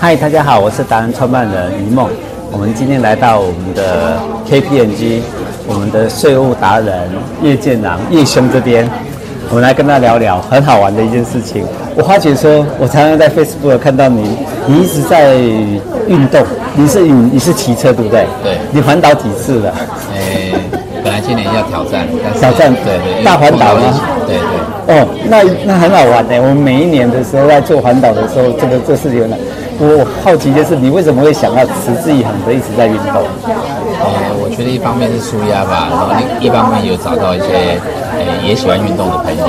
[0.00, 2.08] 嗨，大家好，我是达人创办人于梦。
[2.50, 5.20] 我们今天来到我们的 KPMG，
[5.66, 7.08] 我们的税务达人
[7.42, 8.88] 叶建郎叶兄这边，
[9.50, 11.64] 我们来跟他聊聊很好玩的一件事情。
[11.94, 16.44] 我发觉说，我常常在 Facebook 看到你，你一直在运动。
[16.74, 18.26] 你是你你是骑车对不对？
[18.42, 18.58] 对。
[18.70, 19.74] 你环岛几次了？
[20.14, 20.52] 诶，
[21.02, 22.06] 本来今年要挑战，
[22.38, 24.00] 挑战对对大环岛吗？
[24.26, 24.65] 对对。
[24.88, 26.38] 哦，那那很好玩呢。
[26.38, 29.36] 我们每一年的时候在做环岛的时候，这个这事情呢。
[29.78, 33.20] 我好奇就是，你为什么会想要持之以恒的一直在运动？
[33.44, 37.76] 呃，我觉得一方面是舒压吧，然后另一方面有找到一些
[38.16, 39.44] 呃也喜欢运动的朋友，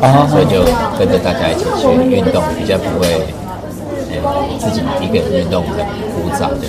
[0.00, 0.64] 啊，所以就
[0.96, 3.08] 跟着大家一起去运动，比较不会
[3.44, 3.47] 呃
[4.58, 5.76] 自己一个人运动很
[6.12, 6.66] 枯燥的，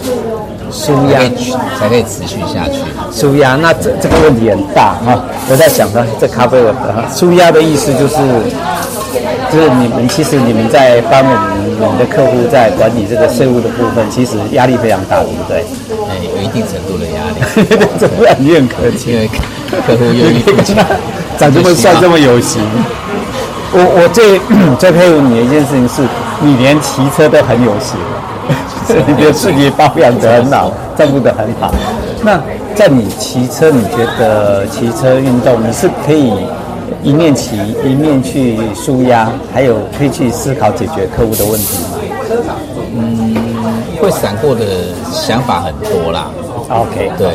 [0.71, 1.19] 舒压
[1.79, 2.79] 才可以持续下去。
[3.11, 5.23] 舒压，那这这个问题很大哈。
[5.49, 6.73] 我在想呢，这咖啡的
[7.13, 8.15] 舒压的意思就是。
[9.51, 15.65] 就是你们其实你们在帮我们的客户在管理这个税务的部分，其实压力非常大，对不对？
[16.05, 17.41] 哎，有一定程度的压力。
[18.15, 19.27] 不然你很客气，因为
[19.87, 20.85] 客户愿意付钱，
[21.39, 22.61] 长 这么帅，这么有型。
[23.73, 24.39] 我我最
[24.77, 26.03] 最佩服你的一件事情是，
[26.41, 27.97] 你连骑车都很有型，
[29.07, 31.73] 你的自己保养得很好，照顾得很好。
[32.23, 32.39] 那
[32.75, 36.33] 在你骑车，你觉得骑车运动你是可以？
[37.01, 41.99] 一面骑一面去舒压，还有可以去思考解决客户的问题吗？
[42.93, 43.35] 嗯，
[44.01, 44.65] 会闪过的
[45.09, 46.27] 想法很多啦。
[46.69, 47.33] OK，对。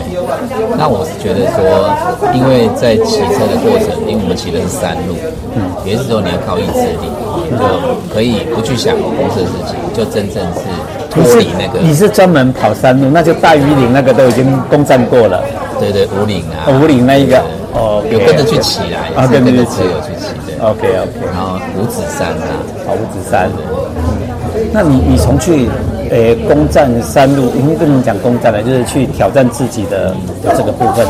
[0.79, 1.91] 那我是觉得说，
[2.33, 5.15] 因为在骑车的过程，因为我们骑的是山路，
[5.57, 7.11] 嗯，也是时候你要靠意志力，
[7.59, 10.63] 就可以不去想公司的事情，就真正是
[11.11, 11.81] 脱离那个。
[11.81, 15.43] 你是专门跑山路，那就大禹岭那个都已经攻占过了。
[15.81, 17.43] 对对，五岭啊，五岭那一个。
[17.75, 20.65] 哦有跟着去骑来，啊，跟着车友去骑的。
[20.65, 22.55] OK OK，然后五指山啊，
[22.87, 23.51] 好，五指山。
[23.51, 25.69] 嗯，那你你从去
[26.11, 31.07] 诶攻占山路，因为跟你讲攻占了，就是去挑战自己的的这个部分。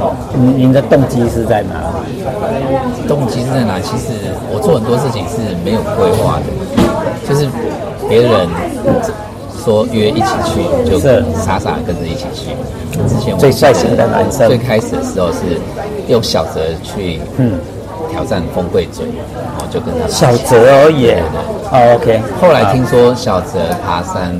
[0.00, 1.74] 哦，您您的动机是在哪
[2.06, 3.08] 里？
[3.08, 3.78] 动机是在哪？
[3.80, 4.12] 其实
[4.52, 6.46] 我做很多事情是没有规划的，
[7.28, 7.46] 就是
[8.08, 8.48] 别人。
[9.64, 10.98] 说约一起去，就
[11.38, 12.50] 傻傻跟着一起去。
[13.06, 15.38] 之前我最率性的男生，最开始的时候是
[16.08, 17.52] 用小泽去嗯
[18.12, 21.10] 挑战风柜嘴，然后就跟他小泽而已。
[21.72, 22.20] 哦，OK。
[22.38, 24.36] 后来听说小泽爬山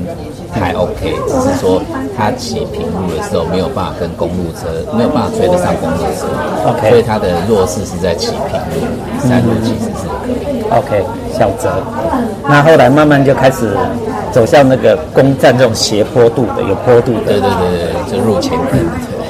[0.53, 1.81] 还 OK，只是说
[2.15, 6.29] 他骑平路的时候没有办法跟公路车没有办法追得上公路车
[6.69, 6.89] ，OK。
[6.89, 10.61] 所以他的弱势是在骑平路，山路其实是可以。
[10.69, 11.03] OK，
[11.33, 11.73] 小泽。
[12.47, 13.75] 那后来慢慢就开始。
[14.33, 17.19] 走向那个攻占这种斜坡度的，有坡度的。
[17.27, 18.79] 对对对对，就入前坑。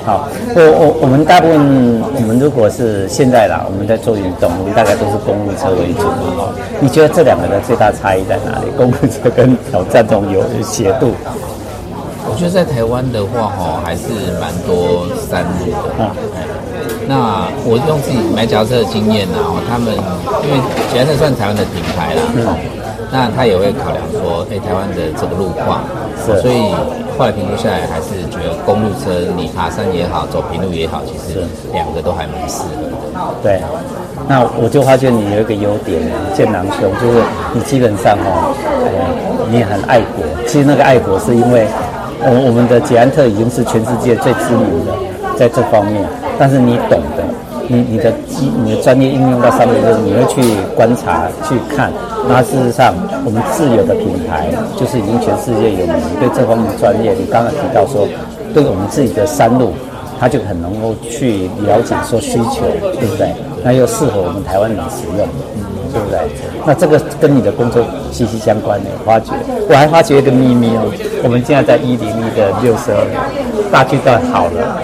[0.05, 6.03] 好，我我我们大部分，我们如果是现在啦，我们在做运动，我们大概都是公路车为主。
[6.81, 8.67] 你觉得这两个的最大差异在哪里？
[8.75, 11.13] 公路车跟挑战这种有斜度？
[12.27, 14.03] 我觉得在台湾的话，哈，还是
[14.41, 16.11] 蛮多山路的。
[17.07, 19.37] 那我用自己买脚车的经验呢，
[19.69, 19.93] 他们
[20.43, 20.59] 因为
[20.91, 22.21] 脚踏车算台湾的品牌啦。
[22.35, 22.47] 嗯
[23.13, 25.83] 那他也会考量说，哎，台湾的这个路况，
[26.25, 26.73] 是，所以
[27.15, 32.97] 后来评估下来，还是觉得公路车你爬山也好，走平路也好，其实两个都还蛮适合的。
[33.43, 33.61] 对，
[34.27, 36.01] 那我就发现你有一个优点，
[36.33, 37.21] 剑囊兄，就是
[37.53, 38.49] 你基本上哦，
[38.81, 40.25] 呃，你很爱国。
[40.47, 41.67] 其实那个爱国是因为，
[42.19, 44.91] 我我们的捷安特已经是全世界最知名的
[45.37, 46.03] 在这方面，
[46.39, 47.21] 但是你懂得。
[47.67, 50.41] 你你的机你的专业应用到上面，就是你会去
[50.75, 51.91] 观察去看。
[52.27, 52.93] 那事实上，
[53.25, 57.13] 我们自有的品牌就是已经全世界有名，对这方面的专业。
[57.13, 58.07] 你刚刚提到说，
[58.53, 59.73] 对我们自己的山路，
[60.19, 62.63] 它就很能够去了解说需求，
[62.99, 63.33] 对不对？
[63.63, 65.27] 那又适合我们台湾人使用，
[65.91, 66.19] 对不对？
[66.65, 68.89] 那这个跟你的工作息息相关的。
[69.05, 69.33] 发觉，
[69.69, 70.91] 我还发觉一个秘密哦，
[71.23, 73.03] 我们现在在一零一的六十二
[73.71, 74.79] 大巨蛋好了。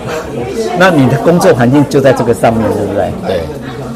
[0.80, 3.12] 那你的工作环境就在这个上面，对不对？
[3.28, 3.42] 对，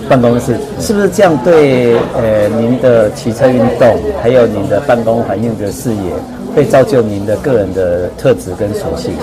[0.09, 1.95] 办公室是不是这样对？
[2.13, 6.13] 呃，您的骑车运动，还有您的办公环境的视野，
[6.53, 9.13] 会造就您的个人的特质跟属性。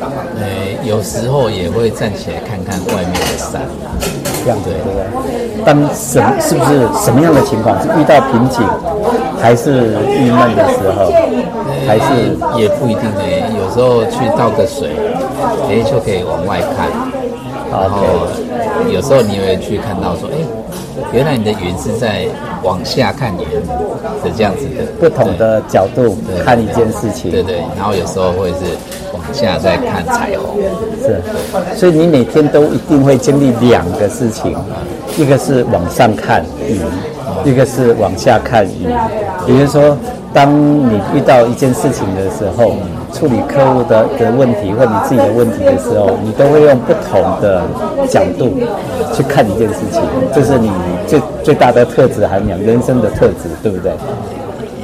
[0.00, 0.46] 呃，
[0.82, 3.60] 有时候也会站起来看看外面的山，
[4.00, 4.06] 这
[4.48, 5.62] 这样子对不对？
[5.62, 7.76] 当什是不是什么样的情况？
[7.82, 8.64] 是遇到瓶颈，
[9.38, 11.12] 还是郁闷的时候？
[11.86, 13.20] 还是也不一定呢。
[13.60, 14.88] 有时候去倒个水。
[15.68, 16.88] 哎，就可以往外看，
[17.70, 18.00] 然后
[18.90, 20.38] 有时候你也会去看到说，哎，
[21.12, 22.26] 原来你的云是在
[22.62, 23.40] 往下看云
[24.22, 28.76] 的这样子的，不同的角度看一件事情，对对，然后有时候会是
[29.12, 30.60] 往下再看彩虹，
[31.00, 31.20] 是。
[31.76, 34.54] 所以你每天都一定会经历两个事情，
[35.16, 36.80] 一个是往上看云，
[37.44, 38.86] 一个是往下看鱼。
[39.46, 39.96] 比如说，
[40.32, 42.72] 当你遇到一件事情的时候，
[43.12, 47.62] 处理客户的的问题或你自己的问题的时候，你都会用不同的
[48.08, 48.52] 角度
[49.14, 50.02] 去看一件事情，
[50.34, 50.70] 这是你
[51.06, 53.92] 最最大的特质涵养，人生的特质，对不对？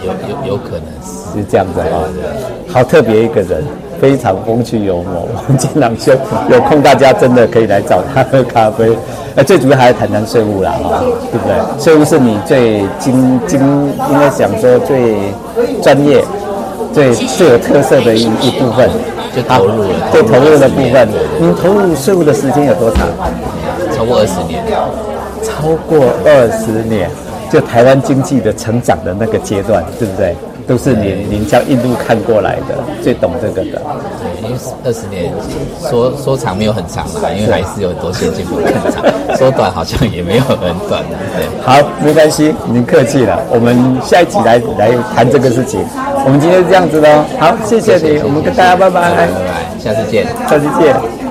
[0.04, 2.04] 有有有可能是，是这样子啊，
[2.68, 3.64] 好特别一个人。
[4.00, 6.14] 非常风趣幽默，我们建朗兄
[6.50, 8.90] 有空大家真的可以来找他喝咖啡。
[9.36, 11.02] 呃，最主要还是谈谈税务啦，哈，
[11.32, 11.82] 对不对？
[11.82, 13.60] 税务是你最精精，
[14.10, 15.16] 应该讲说最
[15.82, 16.24] 专业、
[16.92, 18.88] 最最有特色的一一部分，
[19.34, 21.08] 就投入了，最投入的部分。
[21.40, 23.08] 你投入税务的时间有多长？
[23.96, 24.62] 超过二十年。
[25.42, 27.10] 超过二十年，
[27.54, 30.34] 就台湾经济的成长的那个阶段，对不对？
[30.66, 33.80] 都是您您这样一路看过来的，最懂这个的。
[33.80, 35.30] 对，因为二十年
[35.88, 39.36] 说说长没有很长啦，因为还是有很多先进步更长。
[39.36, 40.58] 说短好像也没有很
[40.88, 41.16] 短的。
[41.36, 43.40] 对，好，没关系，您客气了。
[43.50, 45.78] 我们下一集来来谈这个事情。
[46.26, 51.23] 我们今天是这样子的，好，谢谢你，我们跟大家拜拜，拜拜，下次见，下次见。